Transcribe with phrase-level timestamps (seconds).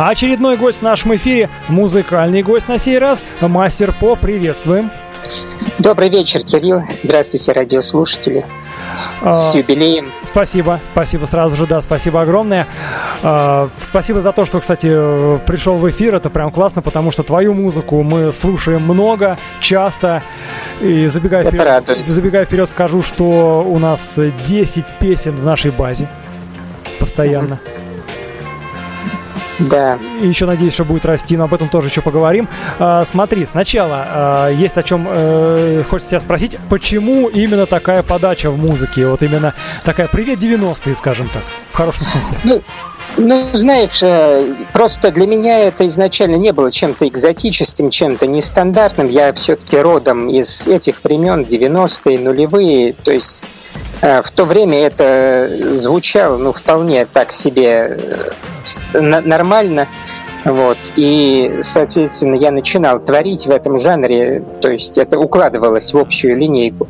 [0.00, 4.90] А очередной гость в нашем эфире, музыкальный гость на сей раз, мастер по, приветствуем.
[5.78, 6.84] Добрый вечер, Кирилл.
[7.02, 8.46] Здравствуйте, радиослушатели.
[9.20, 10.10] А, С юбилеем.
[10.22, 12.66] Спасибо, спасибо сразу же, да, спасибо огромное.
[13.22, 14.88] А, спасибо за то, что, кстати,
[15.44, 20.22] пришел в эфир, это прям классно, потому что твою музыку мы слушаем много, часто.
[20.80, 26.08] И забегая вперед, забегая вперед, скажу, что у нас 10 песен в нашей базе
[26.98, 27.60] постоянно.
[27.62, 27.79] Mm-hmm.
[29.60, 29.98] Да.
[30.20, 32.48] И еще надеюсь, что будет расти, но об этом тоже еще поговорим.
[32.78, 38.50] А, смотри, сначала а, есть о чем э, хочется тебя спросить, почему именно такая подача
[38.50, 39.06] в музыке?
[39.06, 39.54] Вот именно
[39.84, 41.42] такая «Привет, 90-е», скажем так,
[41.72, 42.38] в хорошем смысле.
[42.44, 42.62] Ну,
[43.16, 49.08] ну, знаешь, э, просто для меня это изначально не было чем-то экзотическим, чем-то нестандартным.
[49.08, 53.40] Я все-таки родом из этих времен, 90-е, нулевые, то есть
[54.02, 57.98] Э, в то время это звучало, ну, вполне так себе
[58.92, 59.88] нормально.
[60.44, 60.78] Вот.
[60.96, 66.88] И, соответственно, я начинал творить в этом жанре, то есть это укладывалось в общую линейку.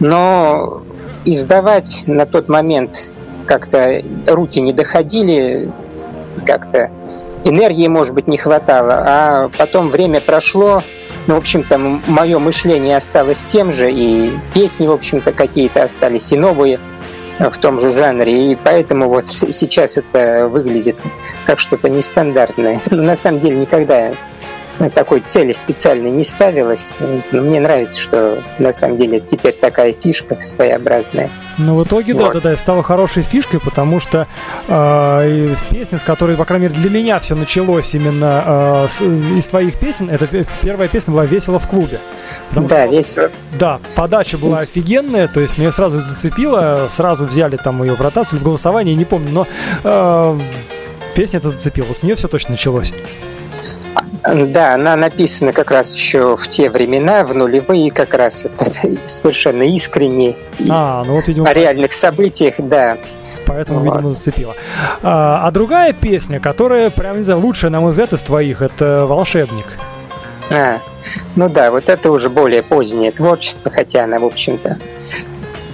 [0.00, 0.82] Но
[1.24, 3.10] издавать на тот момент
[3.46, 5.70] как-то руки не доходили,
[6.44, 6.90] как-то
[7.44, 9.04] энергии, может быть, не хватало.
[9.06, 10.82] А потом время прошло,
[11.26, 16.36] ну, в общем-то, мое мышление осталось тем же, и песни, в общем-то, какие-то остались, и
[16.36, 16.78] новые
[17.38, 20.96] в том же жанре, и поэтому вот сейчас это выглядит
[21.44, 22.80] как что-то нестандартное.
[22.90, 24.12] Но на самом деле никогда
[24.94, 26.92] такой цели специальной не ставилось.
[27.32, 31.30] Но мне нравится, что на самом деле теперь такая фишка своеобразная.
[31.58, 32.34] Ну, в итоге, вот.
[32.34, 34.26] да, да, да, стала хорошей фишкой, потому что
[34.68, 39.46] э, песня, с которой, по крайней мере, для меня все началось именно э, с, из
[39.46, 40.28] твоих песен, это
[40.62, 42.00] первая песня была «Весело в клубе».
[42.50, 43.30] Потому да, что, весело.
[43.58, 48.40] Да, подача была офигенная, то есть меня сразу зацепило, сразу взяли там ее в ротацию,
[48.40, 49.46] в голосование, не помню, но
[49.84, 50.40] э,
[51.14, 52.92] песня это зацепила, с нее все точно началось.
[54.34, 58.70] Да, она написана как раз еще в те времена, в нулевые, как раз это
[59.06, 60.36] совершенно искренне.
[60.68, 61.48] А, ну вот, видимо...
[61.48, 62.98] О реальных событиях, да.
[63.46, 63.94] Поэтому, вот.
[63.94, 64.54] видимо, зацепила.
[65.02, 69.06] А, а другая песня, которая, прям, не знаю, лучшая, на мой взгляд, из твоих, это
[69.06, 69.66] «Волшебник».
[70.52, 70.78] А,
[71.36, 74.78] ну да, вот это уже более позднее творчество, хотя она, в общем-то,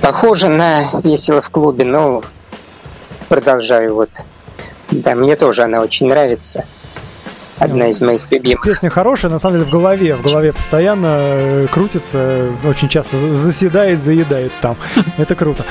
[0.03, 2.23] похожа на «Весело в клубе», но
[3.29, 4.11] продолжаю вот.
[4.91, 6.67] Да, мне тоже она очень нравится
[7.59, 8.63] одна из моих любимых.
[8.65, 14.01] Песня хорошая, на самом деле в голове, в голове постоянно э, крутится, очень часто заседает,
[14.01, 14.77] заедает там.
[15.19, 15.65] Это круто.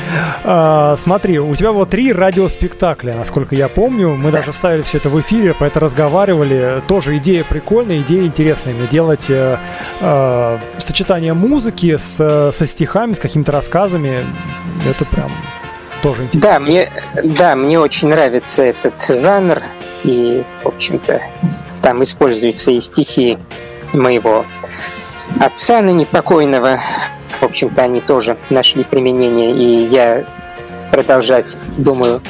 [0.43, 4.15] А, смотри, у тебя вот три радиоспектакля, насколько я помню.
[4.15, 6.81] Мы даже ставили все это в эфире, по это разговаривали.
[6.87, 8.73] Тоже идея прикольная, идея интересная.
[8.73, 9.57] Мне делать э,
[9.99, 14.25] э, сочетание музыки с, со стихами, с какими-то рассказами.
[14.87, 15.31] Это прям
[16.01, 16.51] тоже интересно.
[16.51, 16.91] Да, мне,
[17.23, 19.61] да, мне очень нравится этот жанр.
[20.03, 21.21] И, в общем-то,
[21.81, 23.37] там используются и стихи
[23.93, 24.45] моего
[25.39, 26.79] отца ныне покойного.
[27.39, 30.25] В общем-то, они тоже нашли применение, и я
[30.91, 32.21] продолжать, думаю,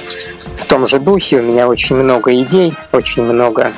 [0.57, 1.39] в том же духе.
[1.39, 3.71] У меня очень много идей, очень много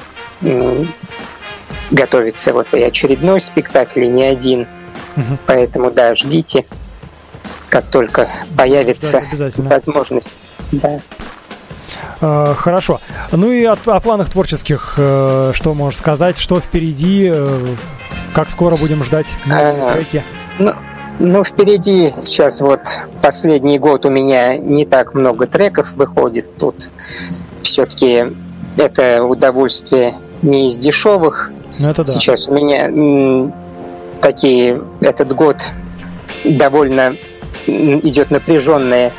[1.91, 4.67] готовится вот и очередной спектакль, и не один.
[5.16, 5.38] Угу.
[5.45, 6.66] Поэтому, да, ждите,
[7.69, 10.31] как только появится да, возможность.
[10.72, 11.00] Да.
[12.23, 13.01] Э, хорошо.
[13.31, 17.66] Ну и о, о планах творческих, э, что можешь сказать, что впереди, э,
[18.34, 20.23] как скоро будем ждать новые треки?
[20.57, 20.73] Ну,
[21.19, 22.79] ну, впереди сейчас вот
[23.22, 26.57] последний год у меня не так много треков выходит.
[26.57, 26.89] Тут
[27.61, 28.28] все-таки
[28.78, 31.51] это удовольствие не из дешевых.
[31.78, 32.11] Ну, это да.
[32.13, 33.51] Сейчас у меня
[34.22, 35.57] такие этот год
[36.45, 37.16] довольно
[37.67, 39.11] идет напряженная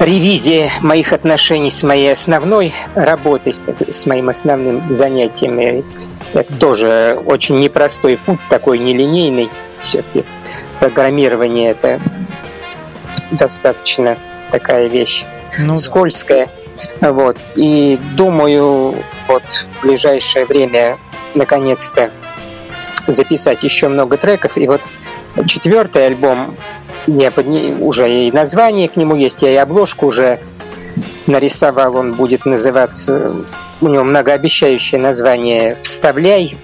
[0.00, 3.54] ревизия моих отношений с моей основной работой,
[3.88, 5.84] с моим основным занятием.
[6.32, 9.50] Это тоже очень непростой путь, такой нелинейный.
[9.82, 10.24] Все-таки
[10.78, 12.00] программирование это
[13.30, 14.18] достаточно
[14.50, 15.24] такая вещь
[15.58, 16.48] ну, скользкая.
[17.00, 17.12] Да.
[17.12, 17.36] Вот.
[17.54, 18.96] И думаю,
[19.28, 20.98] вот в ближайшее время
[21.34, 22.10] наконец-то
[23.06, 24.56] записать еще много треков.
[24.56, 24.80] И вот
[25.46, 26.56] четвертый альбом
[27.06, 27.30] не,
[27.80, 30.40] уже и название к нему есть, я и обложку уже
[31.26, 31.96] нарисовал.
[31.96, 33.34] Он будет называться,
[33.80, 36.58] у него многообещающее название «Вставляй».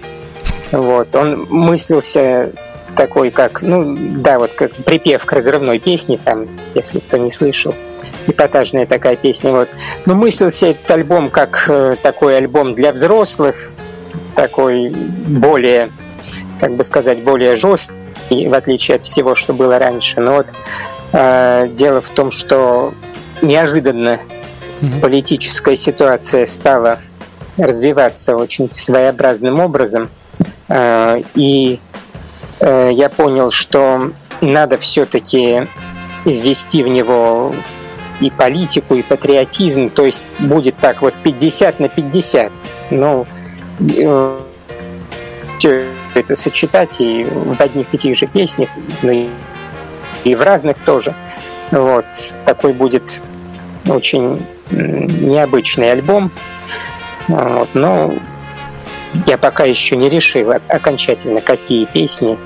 [0.73, 2.53] Вот, он мыслился
[2.97, 7.75] такой, как, ну, да, вот как припев к разрывной песне, там, если кто не слышал,
[8.27, 9.69] эпатажная такая песня, вот.
[10.07, 13.71] Но мыслился этот альбом как э, такой альбом для взрослых,
[14.35, 15.91] такой более,
[16.59, 17.57] как бы сказать, более
[18.27, 20.21] жесткий, в отличие от всего, что было раньше.
[20.21, 20.47] Но вот
[21.13, 22.95] э, дело в том, что
[23.43, 24.21] неожиданно
[24.81, 25.01] mm-hmm.
[25.01, 26.99] политическая ситуация стала
[27.57, 30.09] развиваться очень своеобразным образом.
[30.69, 31.81] Э, и
[32.61, 35.69] э, я понял, что надо все-таки
[36.25, 37.55] ввести в него
[38.21, 42.53] и политику, и патриотизм, то есть будет так вот 50 на 50.
[42.91, 43.27] Ну,
[43.81, 44.41] э,
[46.17, 48.71] все это сочетать и в одних и тех же песнях,
[49.03, 49.29] ну,
[50.25, 51.15] и в разных тоже.
[51.71, 52.07] Вот,
[52.45, 53.21] такой будет
[53.87, 56.31] очень необычный альбом.
[57.29, 58.15] Вот, но
[59.27, 62.39] я пока еще не решил окончательно, какие песни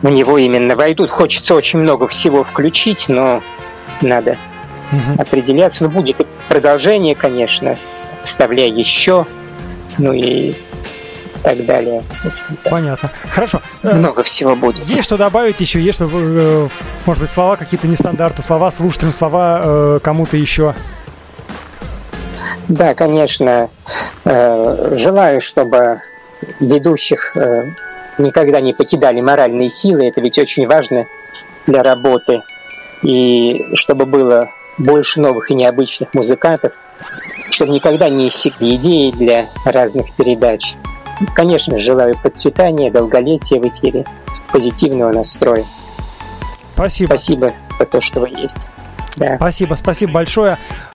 [0.00, 1.10] в него именно войдут.
[1.10, 3.42] Хочется очень много всего включить, но
[4.00, 4.38] надо
[4.92, 5.20] угу.
[5.20, 5.84] определяться.
[5.84, 7.76] Ну, будет продолжение, конечно,
[8.22, 9.26] вставляя еще,
[9.98, 10.54] ну и
[11.42, 12.02] так далее.
[12.64, 13.10] Понятно.
[13.30, 13.60] Хорошо.
[13.82, 14.86] Много всего будет.
[14.86, 15.80] Есть что добавить еще?
[15.80, 16.68] Есть что, э,
[17.04, 20.74] может быть, слова какие-то нестандартные, слова слушателям, слова э, кому-то еще?
[22.68, 23.68] Да, конечно.
[24.24, 26.00] Э, желаю, чтобы
[26.60, 27.36] ведущих
[28.18, 30.06] никогда не покидали моральные силы.
[30.06, 31.06] Это ведь очень важно
[31.66, 32.42] для работы.
[33.02, 36.72] И чтобы было больше новых и необычных музыкантов,
[37.50, 40.74] чтобы никогда не иссякли идеи для разных передач.
[41.34, 44.04] Конечно, желаю процветания, долголетия в эфире,
[44.52, 45.64] позитивного настроя.
[46.74, 47.08] Спасибо.
[47.08, 48.68] Спасибо за то, что вы есть.
[49.16, 49.36] Да.
[49.36, 50.58] Спасибо, спасибо большое.